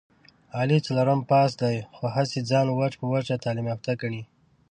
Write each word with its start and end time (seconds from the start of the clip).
علي 0.59 0.77
څلورم 0.85 1.19
پاس 1.31 1.51
دی، 1.61 1.77
خو 1.95 2.05
هسې 2.15 2.39
ځان 2.49 2.67
وچ 2.71 2.93
په 3.01 3.05
وچه 3.13 3.35
تعلیم 3.43 3.65
یافته 3.71 3.91
ګڼي... 4.01 4.21